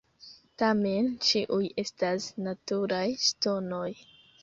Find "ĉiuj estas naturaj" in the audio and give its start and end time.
1.27-3.07